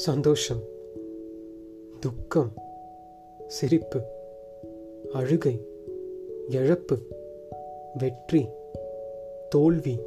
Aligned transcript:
சந்தோஷம் 0.00 0.60
துக்கம் 2.00 2.50
சிரிப்பு 3.46 4.00
அழுகை 5.12 5.66
இழப்பு 6.48 6.98
வெற்றி 7.98 8.46
தோல்வி 9.48 9.98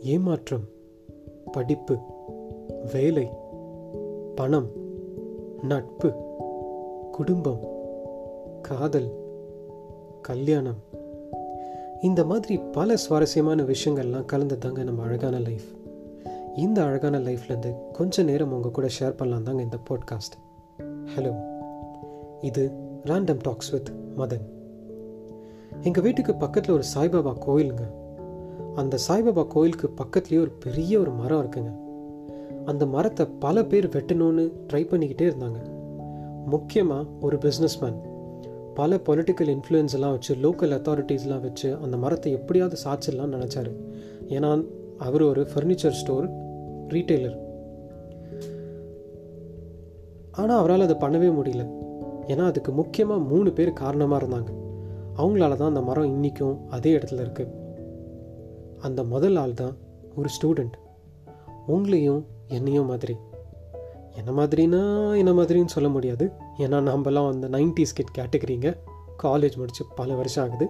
ஏமாற்றம் 0.00 0.68
படிப்பு 1.52 1.96
வேலை 2.92 3.28
பணம் 4.34 4.68
நட்பு 5.62 6.12
குடும்பம் 7.12 7.60
காதல் 8.62 9.10
கல்யாணம். 10.22 10.78
இந்த 12.02 12.24
மாதிரி 12.24 12.58
பல 12.58 12.96
சுவாரஸ்யமான 12.96 13.62
விஷயங்கள்லாம் 13.62 14.24
கலந்து 14.24 14.58
தாங்க 14.58 14.82
நம்ம 14.82 15.02
அழகான 15.02 15.38
லைஃப் 15.38 15.80
இந்த 16.56 16.84
அழகான 16.84 17.18
லைஃப்லேருந்து 17.18 17.74
கொஞ்ச 17.92 18.22
நேரம் 18.22 18.52
உங்கள் 18.52 18.70
கூட 18.70 18.88
ஷேர் 19.00 19.16
பண்ணலாம் 19.16 19.42
தாங்க 19.42 19.62
இந்த 19.62 19.78
பாட்காஸ்ட் 19.90 20.34
ஹலோ 21.16 21.34
இது 22.40 22.70
ரேண்டம் 23.04 23.38
டாக்ஸ் 23.42 23.70
வித் 23.70 23.88
மதன் 24.16 24.50
எங்கள் 25.80 26.02
வீட்டுக்கு 26.02 26.34
பக்கத்தில் 26.34 26.74
ஒரு 26.74 26.84
சாய்பாபா 26.94 27.34
கோயிலுங்க. 27.46 27.90
அந்த 28.74 28.98
சாய்பாபா 29.08 29.46
கோயிலுக்கு 29.46 29.90
பக்கத்துலேயே 29.96 30.40
ஒரு 30.40 30.50
பெரிய 30.50 30.98
ஒரு 30.98 31.10
மரம் 31.10 31.46
இருக்குங்க. 31.46 31.72
அந்த 32.64 32.86
மரத்தை 32.86 33.26
பல 33.26 33.64
பேர் 33.64 33.88
வெட்டணும்னு 33.88 34.52
ட்ரை 34.72 34.76
பண்ணிக்கிட்டே 34.76 35.32
இருந்தாங்க. 35.32 35.56
முக்கியமாக 36.46 37.08
ஒரு 37.20 37.36
பிஸ்னஸ்மேன் 37.36 37.96
பல 38.74 38.96
பொலிட்டிக்கல் 38.96 39.56
இன்ஃப்ளூயன்ஸ் 39.56 39.92
எல்லாம் 39.92 40.10
வச்சு 40.10 40.34
லோக்கல் 40.34 40.74
அத்தாரிட்டிஸ்லாம் 40.78 41.40
வச்சு 41.40 41.76
அந்த 41.82 41.96
மரத்தை 41.96 42.32
எப்படியாவது 42.32 42.80
சாச்சிடலாம்னு 42.84 43.40
நினச்சாரு. 43.40 43.76
ஏன்னா 44.28 44.66
அவர் 44.98 45.22
ஒரு 45.22 45.46
ஃபர்னிச்சர் 45.54 45.90
ஸ்டோர் 45.90 46.41
ரீட்டெய்லர் 46.96 47.38
ஆனால் 50.40 50.58
அவரால் 50.58 50.84
அதை 50.86 50.96
பண்ணவே 51.04 51.30
முடியல. 51.38 51.64
ஏன்னா 52.26 52.44
அதுக்கு 52.50 52.72
முக்கியமாக 52.72 53.26
மூணு 53.30 53.50
பேர் 53.52 53.80
காரணமாக 53.80 54.20
இருந்தாங்க. 54.22 54.50
அவங்களால 55.16 55.56
தான் 55.56 55.72
அந்த 55.72 55.82
மரம் 55.88 56.10
இன்றைக்கும் 56.14 56.68
அதே 56.68 56.92
இடத்துல 56.96 57.24
இருக்குது 57.24 57.52
அந்த 58.86 59.00
முதல் 59.04 59.36
ஆள் 59.36 59.54
தான் 59.54 59.74
ஒரு 60.16 60.28
ஸ்டூடெண்ட் 60.36 60.76
உங்களையும் 61.68 62.22
என்னையும் 62.48 62.86
மாதிரி. 62.86 63.14
என்ன 64.20 64.30
மாதிரினா 64.38 64.80
என்ன 65.16 65.32
மாதிரின்னு 65.32 65.74
சொல்ல 65.74 65.88
முடியாது. 65.88 66.24
ஏன்னா 66.58 66.78
நம்மலாம் 66.88 67.28
அந்த 67.32 67.48
நைன்டிஸ் 67.48 67.96
கிட் 67.98 68.16
கேட்டகிரிங்க 68.18 68.70
காலேஜ் 69.22 69.56
முடிச்சு 69.56 69.84
பல 69.94 70.14
வருஷம் 70.14 70.44
ஆகுது. 70.44 70.66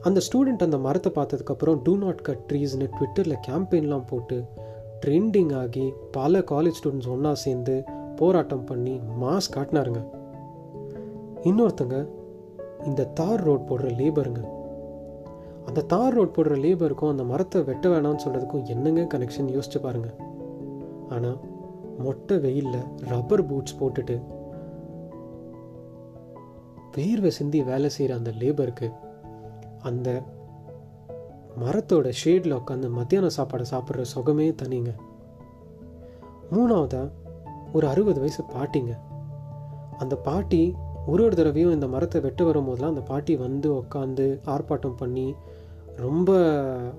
அந்த 0.00 0.20
ஸ்டூடெண்ட் 0.26 0.64
அந்த 0.66 0.78
மரத்தை 0.78 1.12
பார்த்ததுக்கப்புறம் 1.14 1.80
டூ 1.82 1.92
நாட் 1.96 2.22
கட் 2.28 2.44
ட்ரீஸ்னு 2.52 2.88
ட்விட்டரில் 2.96 3.42
கேம்பெயின்லாம் 3.48 4.06
போட்டு 4.06 4.38
ட்ரெண்டிங் 5.04 5.52
ஆகி 5.60 5.92
பல 6.12 6.38
காலேஜ் 6.38 6.78
ஸ்டூடெண்ட்ஸ் 6.78 7.12
ஒன்றா 7.14 7.34
சேர்ந்து 7.34 7.84
போராட்டம் 8.16 8.64
பண்ணி 8.64 9.00
மாஸ் 9.22 9.52
காட்டினாருங்க. 9.54 10.00
இன்னொருத்தங்க 11.42 11.96
இந்த 12.84 13.10
தார் 13.20 13.42
ரோட் 13.42 13.68
போடுற 13.68 13.88
லேபருங்க 14.00 14.42
அந்த 15.66 15.80
தார் 15.82 16.14
ரோட் 16.14 16.34
போடுற 16.36 16.54
லேபருக்கும் 16.66 17.12
அந்த 17.12 17.24
மரத்தை 17.24 17.62
வெட்ட 17.62 17.88
வேணாம்னு 17.88 18.22
சொல்கிறதுக்கும் 18.24 18.64
என்னங்க 18.64 19.02
கனெக்ஷன் 19.14 19.50
யோசிச்சு 19.56 19.80
பாருங்க. 19.82 20.08
ஆனால் 21.08 21.38
மொட்டை 21.98 22.36
வெயிலில் 22.38 22.86
ரப்பர் 23.10 23.46
பூட்ஸ் 23.46 23.78
போட்டுட்டு 23.80 24.16
வேர்வை 26.96 27.30
சிந்தி 27.38 27.62
வேலை 27.62 27.88
செய்கிற 27.88 28.16
அந்த 28.18 28.30
லேபருக்கு 28.40 28.88
அந்த 29.82 30.08
மரத்தோட 31.60 32.12
ஷேடில் 32.24 32.62
உட்காந்து 32.62 32.90
மத்தியான 32.90 33.28
சாப்பாடை 33.36 33.64
சாப்பிட்ற 33.70 34.02
சுகமே 34.02 34.50
தனிங்க. 34.50 34.94
மூணாவதாக 36.52 37.10
ஒரு 37.72 37.86
அறுபது 37.86 38.20
வயசு 38.20 38.42
பாட்டிங்க. 38.42 38.98
அந்த 39.98 40.16
பாட்டி 40.16 40.74
ஒரு 41.06 41.24
ஒரு 41.24 41.36
தடவையும் 41.36 41.72
இந்த 41.72 41.88
மரத்தை 41.88 42.20
வெட்ட 42.20 42.44
வரும்போதெல்லாம் 42.44 42.86
அந்த 42.86 43.00
பாட்டி 43.00 43.36
வந்து 43.36 43.72
உட்காந்து 43.72 44.40
ஆர்ப்பாட்டம் 44.44 44.96
பண்ணி 44.96 45.34
ரொம்ப 45.96 46.38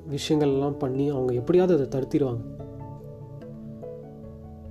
விஷயங்கள்லாம் 0.09 0.77
பண்ணி 0.77 1.09
அவங்க 1.09 1.33
எப்படியாவது 1.33 1.87
அதை 1.87 2.01
தடுத்திடுவாங்க. 2.01 2.41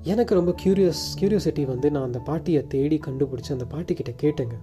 எனக்கு 0.03 0.35
ரொம்ப 0.35 0.55
க்யூரியஸ் 0.65 1.19
க்யூரியோசிட்டி 1.21 1.67
வந்து 1.67 1.91
நான் 1.91 2.03
அந்த 2.03 2.19
பாட்டியை 2.19 2.67
தேடி 2.67 3.01
கண்டுபிடிச்சி 3.07 3.51
அந்த 3.51 3.65
பாட்டிக்கிட்ட 3.71 4.15
கேட்டேங்க. 4.23 4.55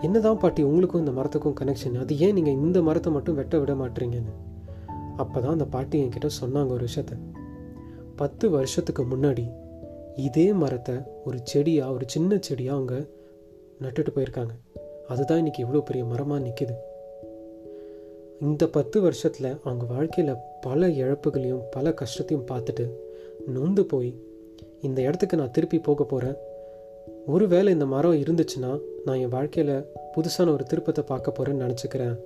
என்னதான் 0.00 0.38
பாட்டி 0.38 0.62
உங்களுக்கும் 0.62 1.06
இந்த 1.06 1.20
மரத்துக்கும் 1.20 1.54
கனெக்ஷன் 1.60 1.98
அது 1.98 2.18
ஏன் 2.18 2.32
நீங்கள் 2.32 2.52
இந்த 2.52 2.82
மரத்தை 2.82 3.12
மட்டும் 3.12 3.34
வெட்ட 3.34 3.58
விட 3.58 3.72
மாட்டீங்கன்னு? 3.72 4.34
அப்போ 5.16 5.40
தான் 5.40 5.52
அந்த 5.52 5.64
பாட்டி 5.64 6.04
என்கிட்ட 6.04 6.28
சொன்னாங்க 6.40 6.68
ஒரு 6.68 6.84
விஷயத்த. 6.84 7.18
பத்து 8.16 8.50
வருஷத்துக்கு 8.50 9.02
முன்னாடி 9.02 9.52
இதே 10.16 10.52
மரத்தை 10.52 10.94
ஒரு 11.24 11.38
செடியாக 11.42 11.92
ஒரு 11.92 12.04
சின்ன 12.08 12.38
செடியாக 12.40 12.76
அவங்க 12.76 13.06
நட்டுட்டு 13.80 14.08
போயிருக்காங்க. 14.14 14.54
அதுதான் 15.08 15.36
இன்னைக்கு 15.36 15.66
இவ்வளோ 15.66 15.80
பெரிய 15.80 16.04
மரமாக 16.04 16.44
நிற்கிது 16.48 16.74
இந்த 18.40 18.66
பத்து 18.66 19.00
வருஷத்தில் 19.00 19.58
அவங்க 19.64 19.84
வாழ்க்கையில் 19.84 20.36
பல 20.60 20.88
இழப்புகளையும் 20.88 21.62
பல 21.70 21.94
கஷ்டத்தையும் 21.94 22.46
பார்த்துட்டு 22.46 22.90
நொந்து 23.46 23.84
போய் 23.84 24.22
இந்த 24.80 25.02
இடத்துக்கு 25.02 25.36
நான் 25.36 25.50
திருப்பி 25.50 25.78
போக 25.78 26.04
போகிறேன் 26.04 26.36
ஒருவேளை 27.26 27.72
இந்த 27.72 27.86
மரம் 27.86 28.12
இருந்துச்சுன்னா 28.12 28.80
நான் 29.04 29.16
என் 29.16 29.28
வாழ்க்கையில் 29.28 29.84
புதுசான 30.16 30.52
ஒரு 30.52 30.64
திருப்பத்தை 30.64 31.04
பார்க்க 31.06 31.32
போகிறேன்னு 31.32 31.68
நினச்சிக்கிறேன். 31.68 32.16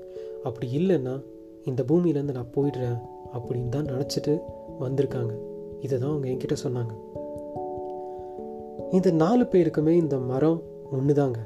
அப்படி 0.42 0.78
இல்லைன்னா 0.78 1.22
இந்த 1.64 1.84
பூமியிலேருந்து 1.88 2.32
நான் 2.32 2.52
போயிடுறேன் 2.56 2.98
அப்படின்னு 3.34 3.68
தான் 3.68 3.84
நினச்சிட்டு 3.84 4.38
வந்திருக்காங்க. 4.80 5.32
இதை 5.80 5.98
தான் 5.98 6.08
அவங்க 6.08 6.28
என்கிட்ட 6.28 6.56
சொன்னாங்க. 6.64 6.92
இந்த 8.90 9.10
நாலு 9.10 9.44
பேருக்குமே 9.44 9.88
இந்த 9.88 10.18
மரம் 10.18 10.62
ஒன்று 10.92 11.14
தாங்க 11.14 11.38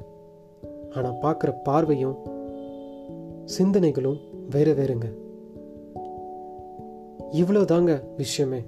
ஆனால் 0.95 1.19
பார்க்குற 1.23 1.55
பார்வையும் 1.63 2.17
சிந்தனைகளும் 3.59 4.21
வேற 4.51 4.73
வேறுங்க. 4.73 5.13
இவ்வளோ 7.33 7.65
தாங்க 7.65 8.03
விஷயமே. 8.17 8.63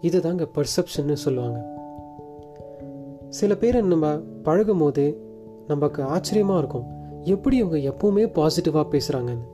இதை 0.00 0.20
தாங்க 0.20 0.48
பர்செப்ஷன்னு 0.54 1.12
சொல்லுவாங்க. 1.12 1.73
சில 3.34 3.54
பேரை 3.54 3.80
நம்ம 3.80 4.16
பழகும் 4.18 4.78
போது 4.78 5.18
நமக்கு 5.66 6.02
ஆச்சரியமாக 6.02 6.58
இருக்கும். 6.58 6.84
எப்படி 7.22 7.56
இவங்க 7.56 7.76
எப்போவுமே 7.76 8.22
பாசிட்டிவாக 8.34 8.86
பேசுகிறாங்கன்னு 8.90 9.44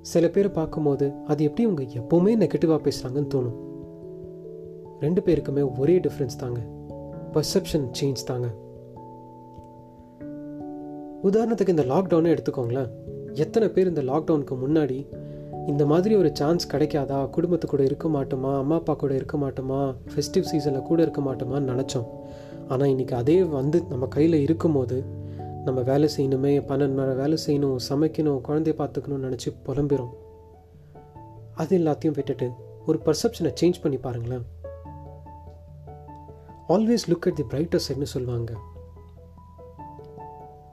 சில 0.00 0.28
பேரை 0.28 0.50
பார்க்கும்போது 0.50 1.12
அது 1.26 1.44
எப்படி 1.44 1.68
இவங்க 1.68 1.82
எப்போவுமே 1.82 2.42
நெகட்டிவாக 2.42 2.88
பேசுகிறாங்கன்னு 2.88 3.28
தோணும். 3.34 3.56
ரெண்டு 5.00 5.22
பேருக்குமே 5.22 5.78
ஒரே 5.78 5.98
டிஃப்ரென்ஸ் 5.98 6.38
தாங்க. 6.38 6.60
பர்செப்ஷன் 7.32 7.90
சேஞ்ச் 8.00 8.24
தாங்க. 8.24 8.46
உதாரணத்துக்கு 11.22 11.68
இந்த 11.68 11.82
லாக்டவுனே 11.82 12.36
எடுத்துக்கோங்களேன். 12.36 12.90
எத்தனை 13.32 13.68
பேர் 13.68 13.88
இந்த 13.88 14.02
லாக்டவுனுக்கு 14.02 14.56
முன்னாடி 14.66 15.06
இந்த 15.66 15.86
மாதிரி 15.86 16.16
ஒரு 16.16 16.30
சான்ஸ் 16.34 16.72
கிடைக்காதா? 16.72 17.30
குடும்பத்து 17.30 17.66
கூட 17.66 17.82
இருக்க 17.82 18.08
மாட்டோமா? 18.08 18.58
அம்மா 18.58 18.74
அப்பா 18.74 18.94
கூட 18.94 19.14
இருக்க 19.14 19.36
மாட்டோமா? 19.36 19.94
ஃபெஸ்டிவ் 20.14 20.42
சீசனில் 20.42 20.82
கூட 20.82 21.02
இருக்க 21.02 21.20
மாட்டோமான்னு 21.20 21.70
நினச்சோம். 21.72 22.06
ஆனால் 22.68 22.88
இன்றைக்கி 22.88 23.14
அதே 23.14 23.44
வந்து 23.44 23.84
நம்ம 23.88 24.06
கையில் 24.06 24.40
இருக்கும்போது 24.40 25.04
நம்ம 25.64 25.80
வேலை 25.80 26.08
செய்யணுமே 26.16 26.52
பன்னெண்டு 26.68 26.94
மணி 26.94 27.14
வேலை 27.14 27.38
செய்யணும் 27.46 27.76
சமைக்கணும் 27.88 28.40
குழந்தைய 28.48 28.74
பார்த்துக்கணும்னு 28.78 29.26
நினச்சி 29.26 29.56
புலம்பிடும் 29.66 30.08
அது 31.54 31.78
எல்லாத்தையும் 31.78 32.14
விட்டுட்டு 32.14 32.50
ஒரு 32.86 33.00
பர்செப்ஷனை 33.04 33.54
சேஞ்ச் 33.60 33.74
பண்ணி 33.82 33.96
பாருங்களேன். 33.96 34.46
Always 36.68 37.08
look 37.08 37.26
at 37.26 37.34
the 37.34 37.44
brighter 37.50 37.80
சைட்னு 37.88 38.02
சொல்லுவாங்க. 38.02 38.52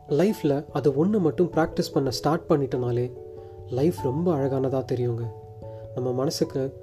லைஃப்பில் 0.09 0.65
அது 0.71 0.95
ஒன்று 0.95 1.19
மட்டும் 1.19 1.51
ப்ராக்டிஸ் 1.51 1.93
பண்ண 1.93 2.09
ஸ்டார்ட் 2.09 2.49
பண்ணிட்டனாலே 2.49 3.11
லைஃப் 3.69 3.95
ரொம்ப 4.03 4.35
அழகானதாக 4.35 4.85
தெரியுங்க. 4.91 5.27
நம்ம 5.95 6.11
மனசுக்கு 6.11 6.73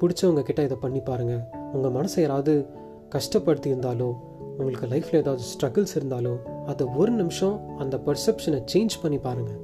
பிடிச்சவங்க 0.00 0.42
கிட்ட 0.42 0.62
இதை 0.62 0.76
பண்ணி 0.80 1.00
பாருங்கள் 1.00 1.42
உங்கள் 1.72 1.92
மனசை 1.92 2.20
யாராவது 2.20 2.82
கஷ்டப்படுத்தி 3.10 3.66
இருந்தாலோ 3.66 4.14
உங்களுக்கு 4.58 4.86
லைஃப்பில் 4.86 5.14
ஏதாவது 5.14 5.42
ஸ்ட்ரகிள்ஸ் 5.42 5.96
இருந்தாலோ 5.98 6.42
அதை 6.42 6.86
ஒரு 6.86 7.12
நிமிஷம் 7.12 7.78
அந்த 7.78 7.96
பர்செப்ஷனை 7.96 8.64
சேஞ்ச் 8.74 8.88
பண்ணி 9.02 9.18
பாருங்கள் 9.18 9.58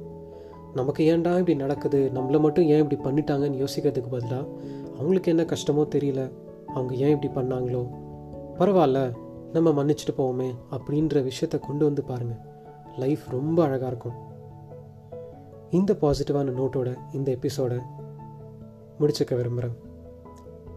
நமக்கு 0.73 1.03
ஏன்டா 1.03 1.31
இப்படி 1.31 1.55
நடக்குது? 1.55 2.11
நம்மளை 2.13 2.39
மட்டும் 2.39 2.65
ஏன் 2.65 2.89
இப்படி 2.89 2.97
பண்ணிட்டாங்கன்னு 2.97 3.65
யோசிக்கிறதுக்கு 3.65 4.09
பதிலாக 4.09 4.47
அவங்களுக்கு 4.93 5.29
என்ன 5.29 5.43
கஷ்டமோ 5.43 5.87
தெரியல. 5.95 6.31
அவங்க 6.67 6.93
ஏன் 6.93 7.19
இப்படி 7.21 7.47
பண்ணாங்களோ? 7.47 7.89
பரவாயில்ல 8.59 9.13
நம்ம 9.53 9.83
மன்னிச்சுட்டு 9.83 10.13
போவோமே 10.17 10.55
அப்படின்ற 10.71 11.29
விஷயத்த 11.29 11.59
கொண்டு 11.59 11.85
வந்து 11.85 12.03
பாருங்கள் 12.03 12.37
லைஃப் 12.97 13.19
ரொம்ப 13.29 13.63
அழகாக 13.63 13.87
இருக்கும். 13.87 14.13
இந்த 15.69 15.93
பாசிட்டிவான 16.01 16.51
நோட்டோட 16.51 16.97
இந்த 17.13 17.31
எபிசோடை 17.31 17.77
முடிச்சுக்க 18.99 19.35
விரும்புகிறேன் 19.35 19.77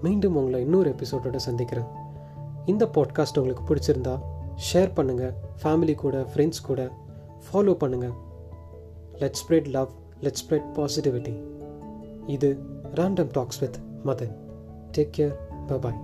மீண்டும் 0.03 0.37
உங்களை 0.37 0.61
இன்னொரு 0.61 0.91
எபிசோடோட 0.91 1.37
சந்திக்கிறேன். 1.37 2.03
இந்த 2.67 2.85
பாட்காஸ்ட் 2.95 3.39
உங்களுக்கு 3.39 3.65
பிடிச்சிருந்தா 3.65 4.15
ஷேர் 4.69 4.93
பண்ணுங்கள் 4.97 5.35
ஃபேமிலி 5.63 5.95
கூட 5.95 6.17
ஃப்ரெண்ட்ஸ் 6.23 6.63
கூட 6.63 6.83
ஃபாலோ 7.45 7.75
பண்ணுங்கள் 7.81 8.15
let 9.19 9.39
spread 9.43 9.69
love 9.69 9.91
let 10.21 10.41
spread 10.45 10.69
positivity 10.77 11.35
இது 12.27 12.51
random 12.95 13.33
talks 13.33 13.61
with 13.61 13.79
Madhan 14.05 14.35
take 14.93 15.15
care 15.17 15.35
bye 15.81 16.01